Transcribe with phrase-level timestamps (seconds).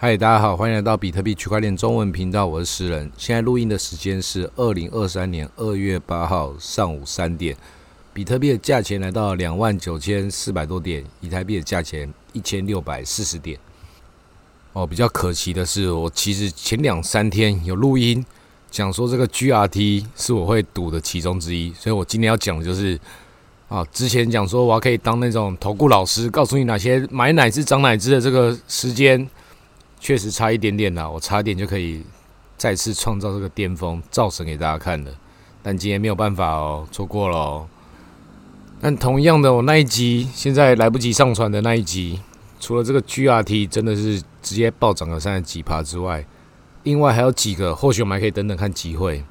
[0.00, 3.10] 嗨，大家好，欢迎来到比特币区块链中文频道，我是诗人。
[3.16, 7.56] 现在录音的时间是二零二三年二月八号上午三点，
[8.12, 13.58] 比特币的价钱来到两万九千四百多点，以台币的价钱一千六百四十点。
[14.72, 18.24] 哦，比较可惜的是，我其实前两三天有录音
[18.70, 22.96] 讲说这个 GRT 是我会赌的其中之一，所以我今天要讲的就是
[23.66, 29.28] 啊，之前讲说我要可以当那种投顾老师，告诉你哪些买哪只涨哪只的这个时间。
[30.00, 32.02] 确实差一点点啦，我差点就可以
[32.56, 35.12] 再次创造这个巅峰，造神给大家看了。
[35.62, 37.68] 但今天没有办法哦，错过了哦。
[38.80, 42.20] 但同样的，我那一集现在来不及上传的那一集，
[42.60, 46.24] 除了这个 GRT 真的是直接暴涨了三十几趴之外，
[46.84, 49.24] 另外还有几个，或许我们还可以等等看机会，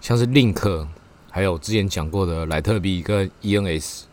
[0.00, 0.88] 像是 Link，
[1.30, 4.04] 还有之前讲过的莱特币跟 ENS。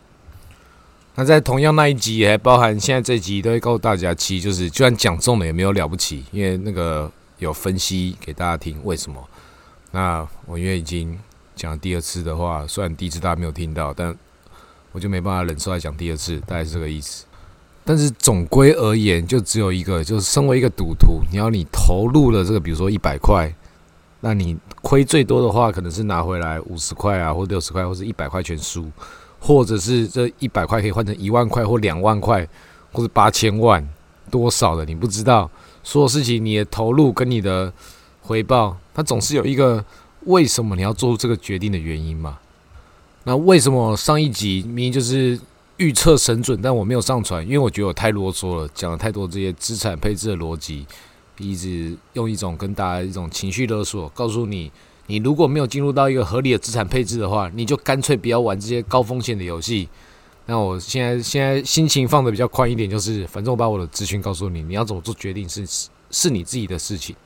[1.16, 9.22] 那在同样那一集，还包含现在这集，都会告诉大家，其实就是就算讲中了也没有了不起，因为那个有分析给大家听为什么。
[9.92, 11.16] 那我因为已经
[11.54, 14.12] 讲第二次的话，虽然第一次大家没有听到，但
[14.90, 17.24] 我就没办法忍受再讲第二次，大概是这个意思。
[17.84, 23.54] 但是总归而言，就只有一个，就是身为一个赌徒，你要你投入了这个，比如说一百块，
[24.20, 28.90] 那你亏最多的话，可能是拿回来五十块啊，或六十块，或者一百块全输。
[29.46, 32.48] 或者是这一百块可以换成一万块或两万块，
[32.90, 33.86] 或者八千万，
[34.30, 35.50] 多少的你不知道。
[35.82, 37.70] 所有事情你的投入跟你的
[38.22, 39.84] 回报，它总是有一个
[40.22, 42.38] 为什么你要做出这个决定的原因嘛？
[43.24, 45.38] 那为什么上一集明明就是
[45.76, 47.44] 预测神准，但我没有上传？
[47.44, 50.86] 因为我觉得我太啰嗦了，讲了太多这些资产配置的逻辑，
[51.36, 54.72] 一直用一种跟大家一种情绪勒索，告诉你。
[55.06, 59.88] 你如果没有进入到一个合理的资产配置的话，你就干脆不要玩这些高风险的游戏。
[60.46, 65.66] 那我现在现在心情放的比较宽一点，就是反正我把我的资讯告诉你，你要怎么做决定是
[66.10, 67.16] 是你自己的事情。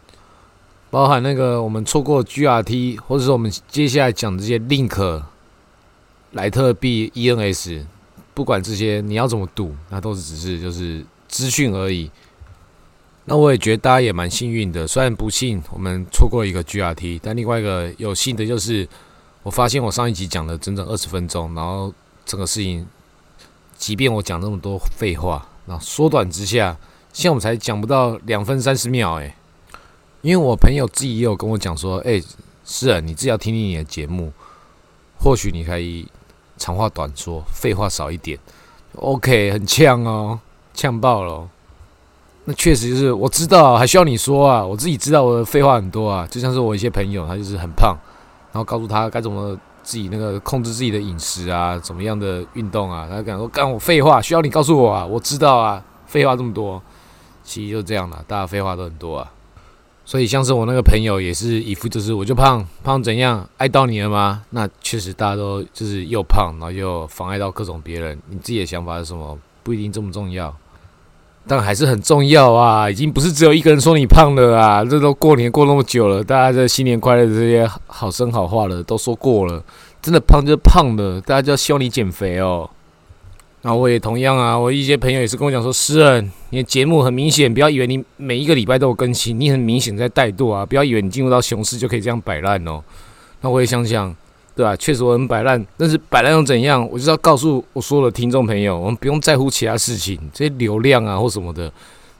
[0.91, 5.23] 包含那个我们错过 GRT，或者说我们接下来讲这些 Link、
[6.33, 7.85] 莱特币、ENS，
[8.35, 12.11] 不管这些你要怎么赌，那都是只是就是资讯而已。
[13.31, 18.89] 那我也觉得大家也蛮幸运的，虽然不幸我们错过一个 GRT，但另外一个有幸的就是，
[19.43, 21.93] 我发现我上一集讲了整整二十分钟，然后
[22.25, 22.87] 整个事情，
[23.77, 26.75] 即便我讲那么多废话，那缩短之下，
[27.13, 29.35] 现在我们才讲不到两分三十秒诶，
[30.23, 32.19] 因为我朋友自己也有跟我讲说，哎，
[32.65, 34.33] 是啊，你自己要听听你的节目，
[35.21, 36.09] 或许你可以
[36.57, 38.39] 长话短说，废话少一点
[38.95, 40.41] ，OK，很呛哦，
[40.73, 41.47] 呛爆了。
[42.51, 44.65] 那确实就是我知道，还需要你说啊？
[44.65, 47.95] 我自己知道我的废话很多啊，就像是我一些朋友，他就是很胖，
[48.53, 55.05] 然后告诉他该怎么自己那个控制自己的饮食啊，怎么样的运动啊，他敢说干我废话，需要你告诉我啊？
[55.05, 56.83] 我知道啊，废话这么多，
[57.45, 59.31] 其实就这样的，大家废话都很多啊。
[60.07, 64.43] 所以像是我那个朋友也是一副就是我就胖胖怎样爱到你了吗？
[64.49, 69.39] 那确实大家都就是又胖，然后又妨碍到各种别人，你自己的想法是什么？
[69.63, 70.57] 不一定这么重要。
[71.49, 72.91] 但还是很重要啊！
[72.91, 74.85] 已经不是只有一个人说你胖了啊！
[74.85, 79.65] 这都过年过那么久了，大家这新年快乐这些好声好话了都说过了，
[80.03, 82.69] 真的胖就胖的，大家就要希望你减肥哦。
[83.63, 90.65] 那我也同样啊，我一些朋友也是跟我讲说：“诗人，你的节目很明显，不要以为你每一个礼拜都有更新，你很明显在怠惰啊！
[90.65, 92.83] 不要以为你进入到熊市就可以这样摆烂哦。”
[93.41, 94.15] 那我也想想。
[94.59, 94.75] 对吧？
[94.75, 96.85] 确实我很摆烂，但是摆烂又怎样？
[96.91, 101.73] 我就要告诉我所有的听众朋友，我们不用在乎其他事情，这些流量啊或什么的。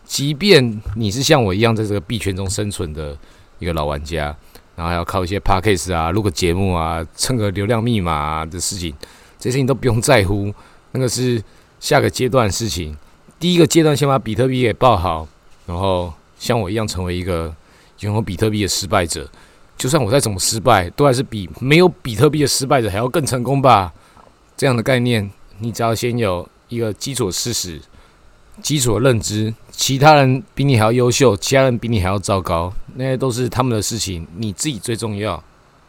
[0.05, 3.19] 即便你是像我一样在这个币圈中生存的
[3.59, 4.27] 一个老玩家，
[4.77, 8.95] 然后还要靠一些 p a c k a g e 啊、录个节目啊、蹭个流量密码的事情，
[9.37, 10.55] 这些事情都不用在乎，
[10.93, 11.43] 那个是
[11.81, 12.97] 下个阶段的事情。
[13.41, 15.27] 第一个阶段先把比特币给报好，
[15.67, 17.53] 然后像我一样成为一个
[17.99, 19.29] 拥有比特币的失败者。
[19.79, 23.93] 就算我再怎么失败，都还是比没有比特币的失败者还要更成功吧？
[24.57, 25.31] 这样的概念，
[25.61, 27.81] 你只要先有一个基础事实、
[28.61, 35.43] 基础的认知，其他人比你还要优秀，其他人比你还要糟糕，那些都是他们的事情，你自己最重要。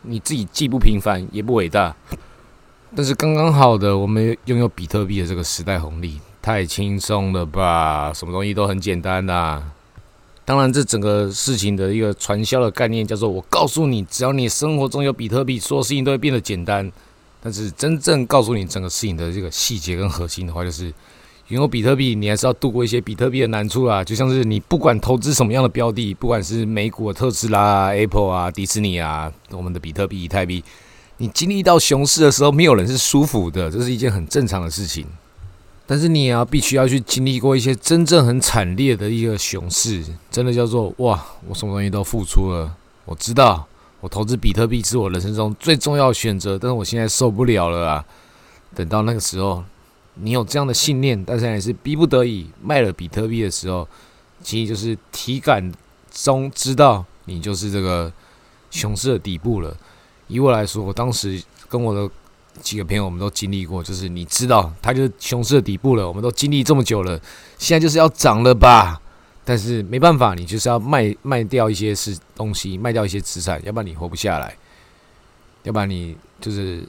[0.04, 1.94] 你自己既不平凡也不伟大，
[2.96, 8.14] 但是刚刚好的，我们拥有比特币的这个时代红利，太轻松了吧？
[8.14, 9.62] 什么东西都很简单的。
[10.50, 16.92] 当然，这整个事情的一个传销的概念叫做：我告诉你，只要你生活中有比特币，所有事情都会变得简单。
[17.40, 20.92] 但是，真正告诉你整个事情的这个细节跟核心的话，就是
[21.50, 24.04] 拥有比特币，你还是要度过一些比特币的难处啦。
[24.04, 30.64] 就像是你不管投资什么样的标的，不管是美股特斯拉、Apple 啊、迪士尼啊，我们的比特币、以太币，
[31.18, 35.06] 你经历到熊市的时候，没有人是舒服的，这是一件很正常的事情。
[35.92, 42.72] 但是你也要必须要去经历过一些真正很惨烈的一个熊市，真的叫做哇，我什么东西都付出了，
[43.06, 43.66] 我知道
[44.00, 48.06] 我投资比特币是我人生中最重要的选择，但是我现在受不了了啊！
[48.76, 49.64] 等到那个时候，
[50.14, 53.88] 你有这样的信念，但是还是逼不得已卖了比特币的时候，
[54.44, 55.74] 其实就是体感
[56.12, 58.14] 中知道你就是这个
[58.70, 59.76] 熊市的底部了。
[60.28, 62.08] 以我来说，我当时跟我的。
[62.62, 66.08] 几个朋友，我们都经历过，就是你知道，它就是熊市的底部了。
[66.08, 67.20] 我们都经历这么久了，
[67.58, 69.02] 现在就是要涨了吧？
[69.44, 74.56] 但是没办法，你就是要卖卖掉一些是东西，卖掉一些资产，要不然你活不下来。
[75.64, 76.88] 要不然你就是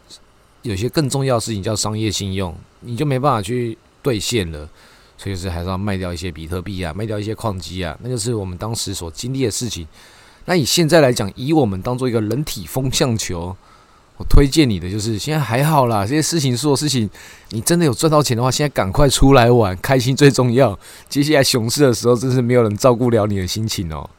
[0.63, 4.69] 有些更重要的事情叫商业信用，你就没办法去兑现了。
[5.17, 9.87] 所以是还是要卖掉一些比特币啊，卖掉一些矿机啊，那就是我们当时所经历的事情。
[10.47, 13.57] 那以现在来讲，以我们当做一个人体风向球。
[14.21, 17.09] 我推荐你的就是现在还好啦，这些事情做事情，
[17.53, 20.79] 你真的有赚到钱的话，现在赶快出来玩，开心最重要。
[21.09, 24.11] 接下来熊市的时候，真是没有人照顾了你的心情哦。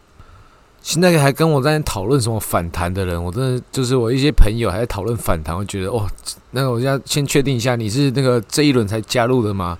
[0.81, 6.07] 现在还跟我在讨论什么反弹的人，我真的就是我一些朋友还在讨论反弹，我觉得哦，
[6.49, 9.77] 那个我要先确定一下，你是那个这一轮才加入的吗？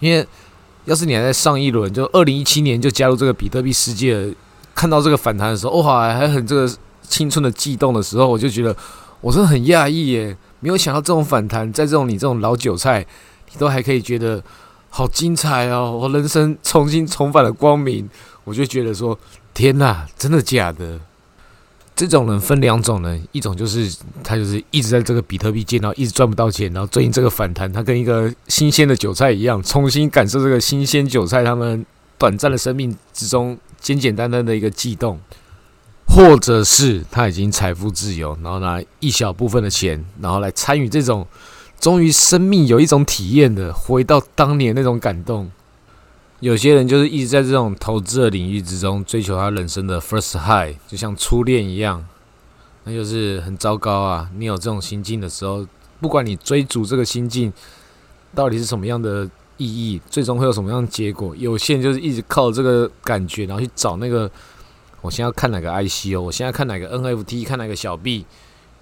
[0.00, 0.26] 因为
[0.84, 4.34] 要是你还在上一轮，就二零一七年就加入这个比特币世界，
[4.74, 6.68] 看到这个反弹的时候，哇，还很这个
[7.02, 8.76] 青春的悸动的时候，我就觉得。
[9.20, 13.06] 我真的很讶异耶，没有想到这种反弹，在这种你这种老韭菜，
[13.52, 14.42] 你都还可以觉得
[14.88, 15.98] 好精彩哦！
[16.00, 18.08] 我人生重新重返了光明，
[18.44, 19.18] 我就觉得说，
[19.52, 20.98] 天哪，真的假的？
[21.94, 23.94] 这种人分两种人，一种就是
[24.24, 31.84] 他就是一直在这个比特币界，然后一直赚不到钱，然后最近这个反弹，他跟一个新鲜的韭菜一样，重新感受这个新鲜韭菜他们
[32.16, 35.20] 短暂的生命之中简简单单的一个悸动。
[36.12, 41.24] 或者是他已经财富自由，然后拿一小部分的钱，然后来参与这种
[41.78, 45.48] 终于生命有一种体验的，回到当年那种感动。
[46.40, 52.04] 有些人就是一直在这种投资的领域之中追求他人生的 first high，就像初恋一样，
[52.82, 54.28] 那就是很糟糕啊！
[54.36, 55.64] 你有这种心境的时候，
[56.00, 57.52] 不管你追逐这个心境
[58.34, 64.28] 到底是什么样的意义，最终会有什么样的结果，有些人就是一直靠这个感觉，然后去找那个。
[65.02, 68.26] 我现在看哪个 IC 哦，我现在看哪个 NFT，看哪个小币，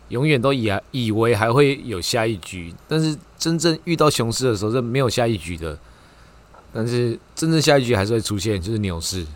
[0.08, 5.78] 永远都以以为还会有下一局，但是真正遇到熊市的时候是没有下一局的。
[6.72, 9.26] 但是真正下一局还是会出现，就是牛市。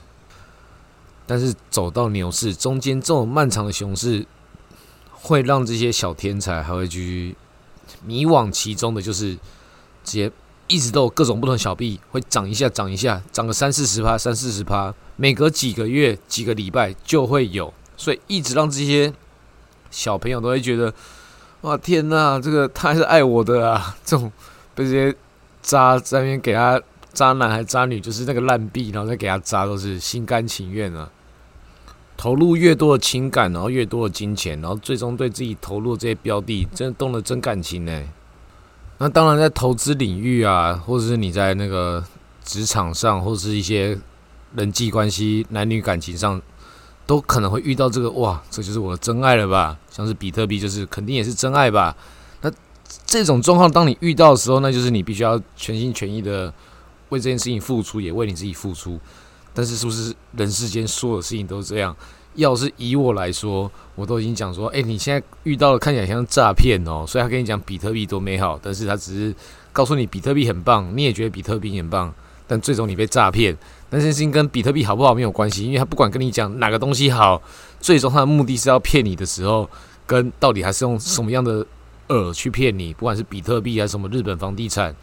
[1.26, 4.26] 但是走到牛市中间这种漫长的熊市，
[5.12, 7.37] 会让这些小天才还会继续
[8.05, 9.38] 迷惘其中的，就是直
[10.05, 10.31] 接。
[10.73, 19.13] 一直都有各种不同小币会涨一下涨一下，涨个三四十趴三四十趴，每隔几个月几个礼拜就会有，所以一直让这些
[19.91, 20.95] 小朋友都会觉得，
[21.61, 23.95] 哇天哪，这个他还是爱我的啊！
[24.03, 24.33] 这种
[24.75, 25.15] 被这些
[25.61, 26.81] 渣在那边给他
[27.13, 31.11] 渣男还渣女，就是那个烂币，然后再给他渣，都是心甘情愿啊。
[32.17, 38.03] 投入越多的情感，然后越多的金钱，然后最终对自己投入这些标的，真的动了真感情呢。
[39.03, 42.05] 那当然，在投资领域啊，或者是你在那个
[42.45, 43.99] 职场上，或者是一些
[44.55, 46.41] 人际关系、男女感情上，
[47.05, 49.77] 都可能会遇到这个哇，这就是我的真爱了吧？
[49.91, 51.97] 像是比特币，就是肯定也是真爱吧？
[52.43, 52.53] 那
[53.05, 56.55] 这种状况，当你遇到的时候，那就是你必须要全心全意的
[57.09, 59.01] 为这件事情付出，也为你自己付出。
[59.53, 61.97] 但是，是不是人世间所有事情都是这样？
[62.34, 69.34] 要是以我来说，我都已经讲说，哎，你现在遇到了看起来像诈骗哦，所以他跟你讲比特币多美好，但是他只是
[69.72, 72.12] 告诉你比特币很棒，你也觉得比特币很棒，
[72.46, 73.56] 但最终你被诈骗。
[73.91, 77.43] 但这件事情跟比特币好不好没有关系，因为他不管跟你讲哪个东西好，
[77.79, 79.69] 最终他的目的是要骗你的时候，
[80.06, 81.67] 跟到底还是用什么样的
[82.08, 84.94] 饵去骗你，不管是比特币还是什么日本房地产，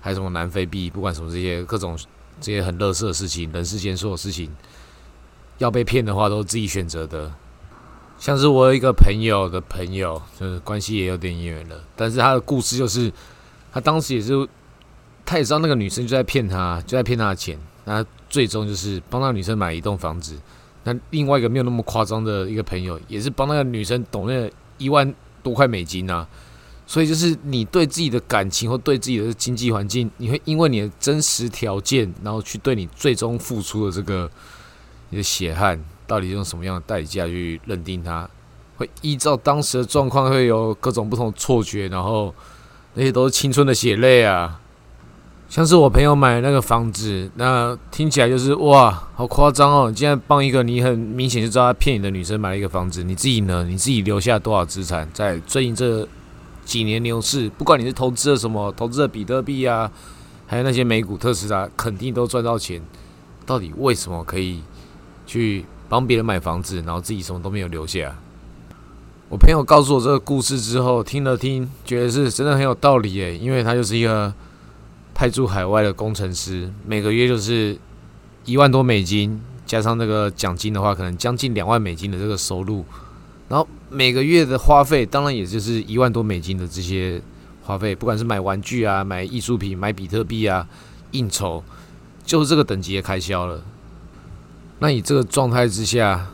[0.00, 1.96] 还是什么南非币，不管什么这些各种
[2.40, 4.50] 这些很乐色的事情，人世间所有事情。
[5.60, 7.30] 要被骗的话，都是自己选择的。
[8.18, 11.76] 像是我有一个朋友的朋友，就是关系也有点远了。
[11.94, 13.12] 但是他的故事就是，
[13.70, 14.48] 他当时也是，
[15.24, 17.58] 他也知道那个女生就在骗他，就在骗他的钱。
[17.84, 20.34] 那最终就是帮那个女生买一栋房子。
[20.84, 26.26] 那另外一个没有那么夸张的一个朋友，也是帮那个女生懂那一万多块美金啊。
[26.86, 34.30] 所以就是你对自己的感情或对自己的经济环境，你会因为你的真实条件，然后去对你最终付出的这个。
[35.10, 38.28] 你的血汗到底用什么样的代价去认定它？
[38.76, 42.34] 会依照当时的状况，会有各种不同的错觉，然后
[42.94, 44.58] 那些都是青春的血泪啊！
[45.50, 49.90] 像是我朋友买的那个房子，那听起来就是哇，好夸张哦！
[49.90, 53.64] 你竟然帮一个你很明显就知道他骗你的女生买了一个房子，你自己呢？
[53.64, 55.06] 你自己留下多少资产？
[55.12, 56.06] 在最近这
[56.64, 59.90] 几年牛市，不管你是投资了什么，投资了比特币啊，
[60.46, 62.80] 还有那些美股特斯拉，肯定都赚到钱。
[63.44, 64.62] 到底为什么可以
[65.30, 68.12] 去帮别人买房子，然后自己什么都没有留下？
[69.28, 74.34] 我朋友告诉我这个故事之后，听了听，觉得是真的很有道理诶，因为他就是一个
[75.14, 77.78] 派驻海外的工程师，每个月就是
[78.44, 82.84] 一万多美金，加上那个奖金的话，可能将近两万美金的这个收入。
[83.48, 87.22] 然后每个月的花费，当然也就是一万多美金的这些
[87.62, 90.66] 花费，不管是买玩具啊、买艺术品、买比特币啊、
[91.12, 91.62] 应酬，
[92.24, 93.62] 就是这个等级的开销了。
[94.80, 96.26] 那你这个状态之下，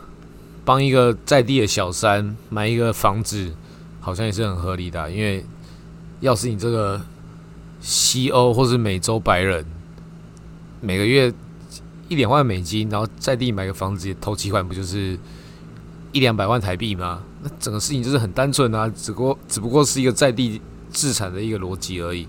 [0.64, 3.52] 帮一个在地的小三买一个房子，
[4.00, 5.10] 好像也是很合理的。
[5.10, 5.44] 因为
[6.20, 7.00] 要是你这个
[7.80, 9.66] 西欧或是美洲白人，
[10.80, 11.32] 每个月
[12.08, 15.18] 一两万美金，然后在地买个房子，投几款不就是？
[16.12, 17.22] 一两百万台币吗？
[17.42, 22.26] 那整个事情就是很单纯啊，只不过只不过是一个在地自产的一个逻辑而已。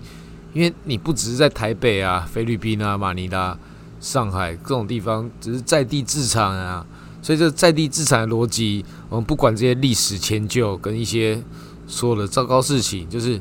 [0.52, 3.56] 因为你不只是在台北啊、菲律宾啊、马尼拉、
[4.00, 6.86] 上海各种地方，只是在地自产啊，
[7.20, 11.42] 所以这在地自产的逻辑，我们不管这些历史迁就跟一些
[11.86, 13.40] 所有的糟糕事情，就是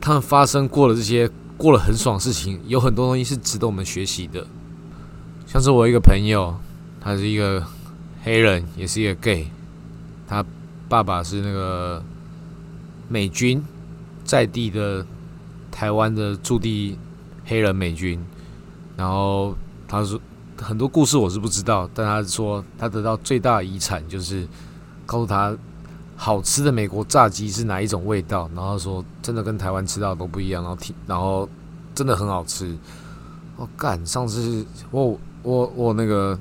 [0.00, 4.46] 他们发生过的这些过了很爽的事情，有很多东西是值得我们学习的。
[5.46, 6.54] 像是我一个朋友，
[7.00, 7.64] 他是一个
[8.22, 9.48] 黑人，也是一个 gay。
[10.26, 10.44] 他
[10.88, 12.02] 爸爸是那个
[13.08, 13.64] 美军
[14.24, 15.06] 在地的
[15.70, 16.98] 台湾的驻地
[17.46, 18.22] 黑人美军，
[18.94, 19.56] 然后
[19.88, 20.20] 他说
[20.60, 24.46] 很多故事我是不知道，但他说他得到最大遗产就是
[25.06, 25.56] 告诉他
[26.14, 31.48] 好吃的美国炸鸡是哪一种味道，然后说真的跟台湾吃到都不一样，然后听然后
[31.94, 32.76] 真的很好吃。
[33.56, 36.38] 我干，上次我我我那个。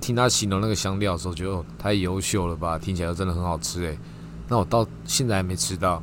[0.00, 2.78] 听他形容那个香料的时候，觉得太优秀了吧？
[2.78, 3.98] 听起来真的很好吃诶。
[4.46, 6.00] 那我到现在还没吃到。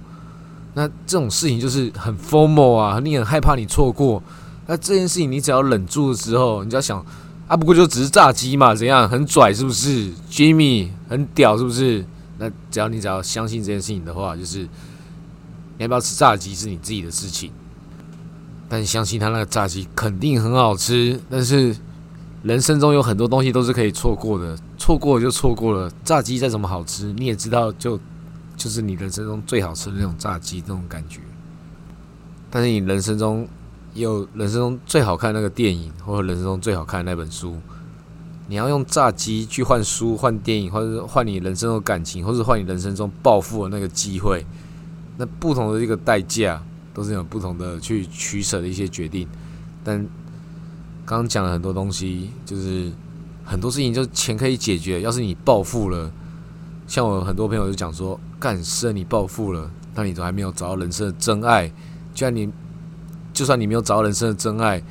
[0.74, 4.22] 那这种事情就是很 formal 啊，你很害怕你错过。
[4.70, 7.04] 那这件事情你只要忍住之后，你就要想
[7.48, 12.06] 啊，不过就只是炸鸡嘛，怎样很拽是不是？Jimmy 很屌是不是？
[12.38, 14.68] 那只要你只要相信这件事情的话，就是你
[15.80, 17.52] 要不要吃炸鸡是你自己的事情。
[18.70, 21.76] 但相信他那个炸鸡肯定很好吃，但是。
[22.42, 25.92] 人生中有很多东西都是可以错过的，错过就错过了。
[26.06, 28.00] 炸鸡再怎么好吃，你也知道，就
[28.56, 31.20] 就是你人生中最好吃的那种炸鸡那种感觉。
[32.50, 33.46] 但是你人生中
[33.94, 37.58] 有人生中最好看那个电影，或者人生中最好看的那本书，
[38.48, 44.46] 你要用炸鸡去换书、换电影，或者换你人生的感情，或者换你人生中暴富的那个机会，
[45.18, 46.62] 那不同的一个代价，
[46.94, 49.28] 都是有不同的去取舍的一些决定，
[49.84, 50.06] 但。
[51.06, 52.92] 刚刚讲了很多东西，就是
[53.44, 55.02] 很多事情，就钱可以解决。
[55.02, 56.12] 要是你暴富了，
[56.86, 61.68] 像我很多朋友就讲说，干是你暴富了，那你都还没有找到人生的真爱。
[62.14, 62.48] 就算你
[63.40, 64.84] 就算你没有找到人生的真爱，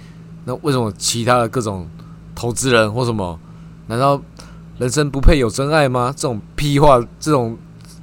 [0.47, 1.87] 那为什么其他的各种
[2.35, 3.39] 投资人或什么，
[3.89, 4.19] 难道
[4.79, 6.11] 人生不配有真爱吗？
[6.17, 7.59] 这种屁话，这种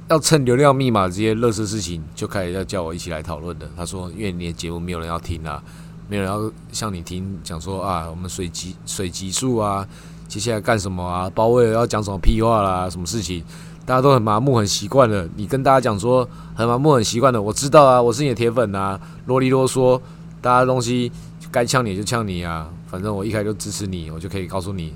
[0.06, 3.68] 要蹭流量密码这些乐色事情，就开始要叫我一起来讨论的。
[3.76, 5.60] 他说，因为你的节目没有人要听啊。
[6.08, 9.84] 没有人要向你听讲说啊，我们水级水急速啊，
[10.28, 11.28] 接下来干什么啊？
[11.34, 12.88] 包括要讲什么屁话啦？
[12.88, 13.42] 什么事情？
[13.84, 15.28] 大家都很麻木，很习惯了。
[15.34, 20.00] 你跟大家讲说很麻木，很习惯的，我知道啊，我是你的铁粉啊，啰里啰嗦，
[20.46, 21.10] 大家东西
[21.50, 24.94] 该呛你就呛你啊，反正我一开就支持你，我就可以告诉你，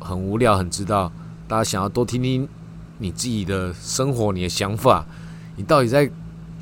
[0.00, 1.12] 很无聊，很知道，
[1.46, 2.48] 大家想要多听听
[2.98, 5.06] 你自己的生活，你的想法，
[5.54, 6.10] 你到底在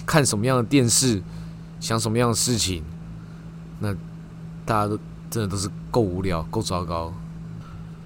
[0.04, 1.22] 看什么样的电视，
[1.80, 2.84] 想什么样的事情？
[3.78, 3.94] 那
[4.66, 4.98] 大家都
[5.30, 7.10] 真的都是够无聊、够糟糕，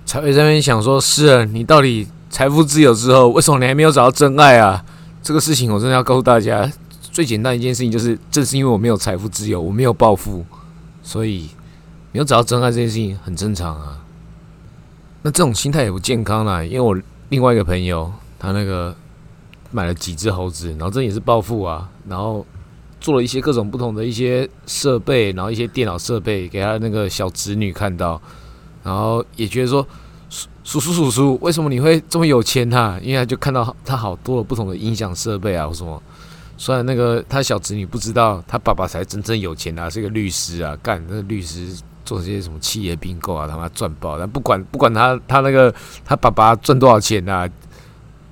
[0.07, 4.85] 才会在那边想说：是啊，你到底财富自由之后，为什么你还没有找到真爱啊？
[5.25, 6.71] 这个事情我真的要告诉大家，
[7.13, 10.45] 最简单一件事情就是，正是因为我没有财富自由，我没有暴富，
[11.03, 11.49] 所以
[12.11, 14.05] 没有找到真爱这件事情很正常啊。
[15.23, 18.97] 那这种心态也不健康啦，因为我另外一个朋友，他那个
[19.71, 22.45] 买了几只猴子，然后这也是暴富啊，然后。
[23.03, 28.23] 做了一些各种不同的一些设备，然后一些电脑设备给他那个小侄女看到，
[28.85, 29.85] 然后也觉得说
[30.63, 32.97] 叔叔叔叔，为什么你会这么有钱哈？
[33.03, 36.01] 因为他就看到他好多了不同的音响设备啊，或什么。
[36.63, 44.17] 虽然那个他小侄女不知道，他爸爸才真正有钱啊，是一个律师啊，干那个律师做这些什么企业并购啊，他妈赚爆。
[44.17, 47.49] 但不管不管他他那个他爸爸赚多少钱啊，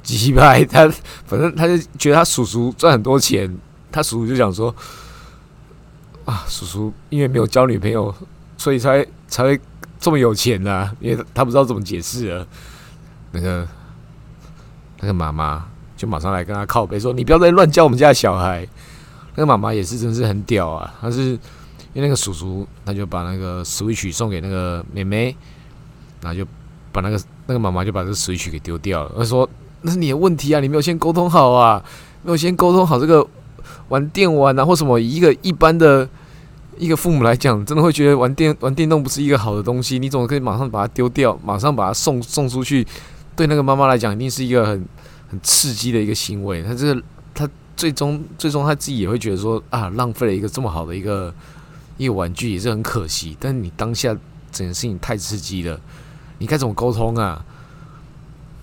[0.05, 0.89] 几百，他
[1.27, 3.53] 反正他就觉得他叔叔赚很多钱。
[3.91, 4.73] 他叔叔就想说
[6.25, 8.15] ：“啊，叔叔因为没有交女朋友，
[8.57, 9.61] 所以才才会
[9.99, 10.89] 这么有钱呐。
[11.01, 12.47] 因为他不知道怎么解释啊。
[13.33, 13.67] 那个
[15.01, 15.67] 那个妈妈
[16.01, 18.67] 就马上来跟他靠背说：‘你不要再乱教我们家小孩。’
[19.37, 20.95] 那个妈妈也是真是很屌啊！
[20.99, 21.33] 她是
[21.93, 25.37] 因为那个叔叔他就把那个 Switch 送给那个妹妹，
[26.23, 26.45] 然后就
[26.91, 29.13] 把那个那个妈妈就把这个 Switch 给丢掉了。
[29.19, 29.47] 他说
[29.83, 31.83] ：“那是你的问题啊，你没有先沟通好啊，
[32.23, 33.27] 没有先沟通好这个
[33.89, 34.99] 玩电玩啊或什么。
[34.99, 36.09] 一个一般的
[36.77, 39.99] 一个父母来讲，真的会觉得玩电玩电动不是一个好的东西。
[39.99, 42.87] 你怎么可以马上把它丢掉，马上把它送送出去？
[43.37, 44.85] 对那个妈妈来讲，一定是一个很
[45.31, 46.63] 很刺激的一个行为。
[46.63, 51.33] 他这个他最终最终他自己也会觉得说啊，浪费了一个这么好的一个。”
[52.01, 54.09] 一个玩具也是很可惜，但你当下
[54.51, 55.79] 整件事情太刺激了，
[56.39, 57.45] 你该怎么沟通啊？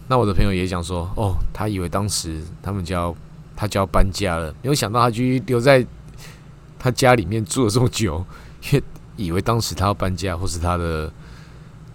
[0.07, 3.15] 那我的朋友也讲说，哦，他以为当时他们就要
[3.55, 5.85] 他就要搬家了，没有想到他居留在
[6.79, 8.25] 他家里面住了这么久，
[8.71, 8.83] 因为
[9.17, 11.13] 以为当时他要搬家，或是他的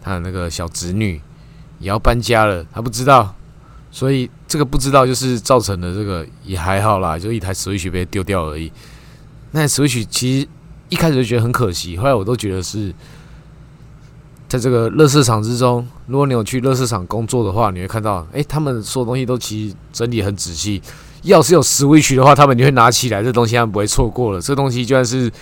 [0.01, 1.21] 他的那个小侄女
[1.81, 3.35] 也要搬家了，他不知道，
[3.93, 8.73] 所以这个不知道就是造成的这个也还好啦，就一台 Switch 被丢掉而已。
[9.53, 10.49] 那 Switch 其实。
[10.89, 12.95] 一开始就觉得很可惜，后来我都觉得是，
[14.47, 20.83] 在这个乐色场之中，如果你有去乐色场工作的话，你会看到，哎，他们所有东西都其实整理很仔细。
[21.23, 24.41] 要是有 Switch 的话，他们就会拿起来，这东西他们不会错过了。
[24.43, 25.35] 这东西就算是，就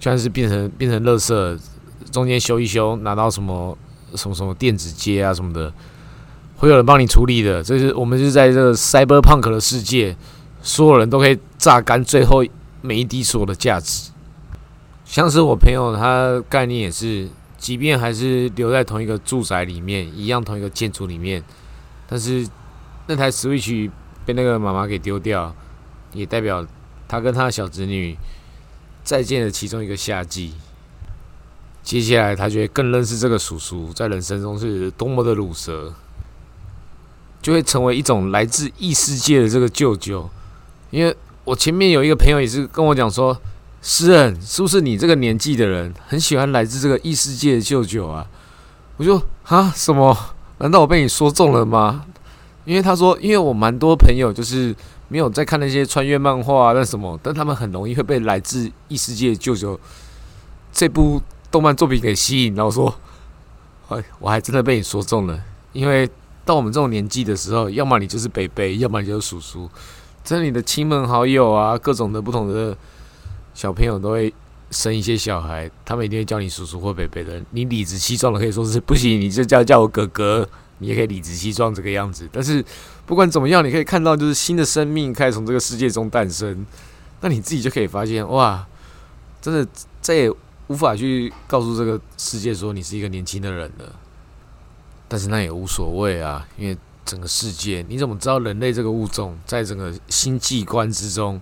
[0.00, 1.56] 算是变成变成乐色，
[2.10, 3.78] 中间修一修，拿到什么
[4.16, 5.72] 什么什么电子街啊什么的，
[6.56, 7.62] 会有人帮你处理的。
[7.62, 10.16] 这是我们是在这个 Cyberpunk 的世界，
[10.62, 12.44] 所有人都可以榨干最后
[12.82, 14.10] 每一滴所有的价值。
[15.04, 21.44] 像是我朋友，他概念也是，即便还是留在同一个住宅里面，一样同一个建筑里面，
[22.08, 22.46] 但是
[23.06, 23.90] 那台 Switch
[24.24, 25.54] 被那个妈妈给丢掉，
[26.12, 26.66] 也代表
[27.06, 28.16] 他跟他的小侄女
[29.04, 30.54] 再见了其中一个夏季。
[31.84, 35.94] 接下来，他就会更认识这个叔叔在人生中是多么的乳蛇，
[37.40, 40.28] 就会成为一种来自异世界的这个舅舅。
[40.90, 43.36] 因为我前面有一个朋友也是跟我讲说。
[43.82, 48.26] 诗人，是不是你这个年纪的人很喜欢来自这个异世界的舅舅啊？
[48.96, 50.16] 我就啊，什么？
[50.58, 52.04] 难道我被你说中了吗？
[52.64, 54.74] 因为他说，因为我蛮多朋友就是
[55.06, 59.78] 没有在看那些穿越漫画啊，那什么，但他们很容易会被来自异世界的舅舅
[60.72, 61.22] 这部
[61.52, 62.56] 动漫作品给吸引。
[62.56, 62.92] 然后说，
[63.90, 65.40] 哎，我还真的被你说中了。
[65.72, 66.10] 因为
[66.46, 69.68] 到我们这种年纪的时候，要么你就是北北，要么你就是叔叔，
[70.24, 72.74] 这里的亲朋好友啊，各种的不同的。
[73.52, 74.30] 小朋友都会
[74.70, 77.42] 生一些小孩，他们一定会叫你叔叔或北北的。
[77.52, 82.28] 你理直气壮的可以说是不行，你就叫叫我哥哥，你也可以理直气壮这个样子。
[82.30, 82.62] 但是
[83.06, 86.66] 不管怎么样，你可以看到就是新的生命开始从这个世界中诞生，
[87.22, 88.66] 那你自己就可以发现哇，
[89.40, 89.66] 真的
[90.02, 90.30] 再也
[90.66, 93.90] 无法去告诉这个世界说你是一个年轻的人了。
[95.08, 101.40] 但是那也无所谓啊，因为整个世界，你怎么知道人类这个物种在整个星际观之中？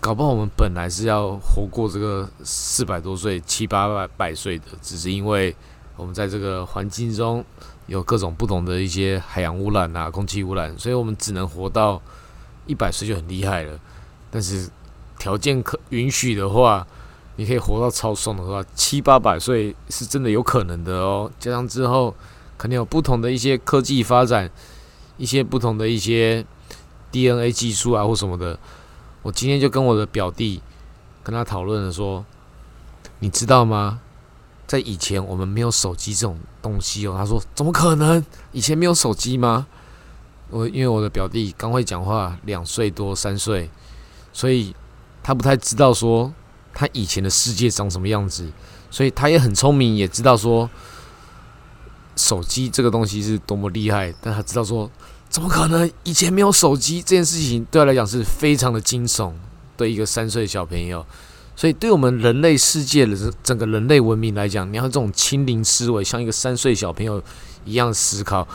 [0.00, 5.54] 搞不好我们本来是要活过这个四百多岁、七八百百岁的，只是因为
[5.96, 7.44] 我们在这个环境中
[7.88, 12.00] 有各种不同的一些海洋污染啊、空气污染，所以我们只能活到
[12.66, 13.76] 一百岁就很厉害了。
[14.30, 14.68] 但是
[15.18, 16.86] 条件可允许的话，
[17.34, 21.28] 你可以活到超爽的话，七八百岁是真的有可能的哦。
[21.40, 22.14] 加上之后
[22.58, 24.50] 肯定有不同的一些科技发展，
[25.16, 26.44] 一些不同的一些
[27.10, 28.58] DNA 技术啊或什么的。
[29.22, 30.60] 我今天就跟我的表弟
[31.22, 32.24] 跟他讨论了，说，
[33.20, 34.00] 你知道吗？
[34.66, 37.14] 在以前我们没有手机这种东西哦。
[37.16, 38.22] 他说怎么可能？
[38.52, 39.66] 以前没有手机吗？
[40.50, 43.70] 我因为我的表弟刚会讲话，两岁多三岁，
[44.32, 44.74] 所以
[45.22, 46.32] 他不太知道说
[46.74, 48.50] 他以前的世界长什么样子，
[48.90, 50.68] 所以他也很聪明，也知道说
[52.18, 54.90] 手机这个东西是多么厉害，但他知道说。
[55.30, 55.90] 怎么可能？
[56.04, 59.30] 以前没有手机这件事情，对他来讲是非常的惊悚。
[59.76, 61.04] 对一个三岁小朋友，
[61.54, 67.22] 所以对我们人类世界的整个人类文明来讲，你要这种清零思维，像一个三岁小朋友
[67.66, 68.48] 一样思考。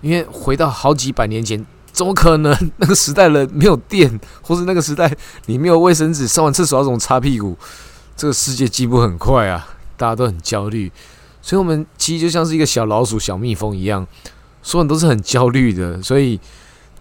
[0.00, 2.70] 因为回到好几百年前，怎么可能？
[2.78, 7.54] 那个时代人没有电，或是那个时代你没有卫生纸，上完厕所要怎么擦屁股？
[8.16, 10.90] 这个世界进步很快啊，大家都很焦虑。
[11.44, 14.06] 所以，我们其实就像是一个小老鼠、小蜜蜂一样。
[14.62, 16.40] 所有人都是很焦虑的，所以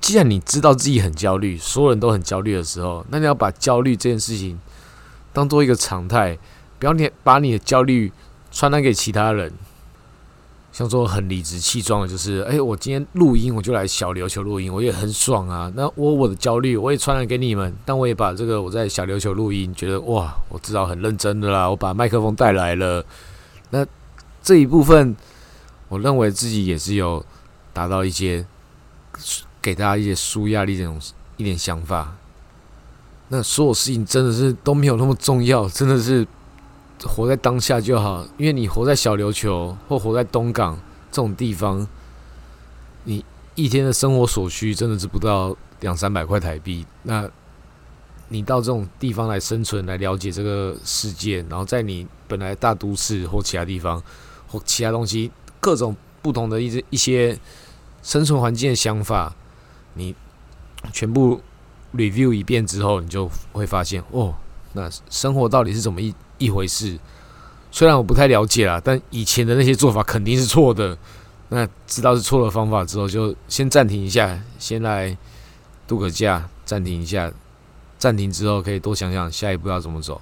[0.02, 4.60] 既然你知道自己很焦虑，所有人都很焦虑的时候，那你要把焦虑这件事情
[5.32, 6.38] 当做一个常态，
[6.78, 8.12] 不要你把你的焦虑
[8.52, 9.54] 传染给其他人。
[10.74, 15.72] 像说很理直气壮的，就是哎，我今天录音，我就来小琉球录音，我也很爽啊。
[15.76, 23.06] 那我我的焦虑我也传染给你们，但我也把这个我在小琉球录音，觉得哇，我知道很认真的啦，我把麦克风带来了。
[23.70, 23.86] 那
[24.44, 25.16] 这一部分，
[25.88, 27.26] 我认为自己也是有。
[27.76, 28.46] 达到一些
[29.60, 31.02] 给大家一些舒压力这种
[31.38, 32.16] 一点想法，
[33.30, 36.24] 那所有事情真的是都没有那么重要，真的是
[37.04, 40.78] 活在当下就好，因为你活在小琉球或活在东港
[41.12, 41.88] 这种地方，
[43.06, 43.26] 你
[43.56, 46.86] 一天的生活所需真的是不到两三百块台币。
[47.02, 47.28] 那
[48.28, 54.00] 你到这种地方来生存，来了解这个世界，然后在你本来大都市或其他地方
[54.54, 57.36] 或其他东西各种不同的一些一些
[58.04, 59.36] 生存环境的想法，
[59.96, 60.13] 你
[60.92, 61.42] 全部
[61.96, 64.36] review 一遍之后，你就会发现哦。
[64.74, 67.00] 那生活到底是怎么一一回事？
[67.72, 70.96] 虽然我不太了解啦，但以前的那些做法肯定是错的。
[71.50, 75.18] 那知道是错的方法之后，就先暂停一下，先来
[75.88, 77.32] 度个假，暂停一下。
[78.00, 80.20] 暂停之后，可以多想想下一步要怎么走。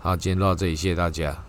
[0.00, 1.42] 好，今天到这里，谢谢大家。